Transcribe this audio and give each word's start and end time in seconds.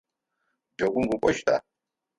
Джэгум 0.75 1.07
укӏощта? 1.13 1.55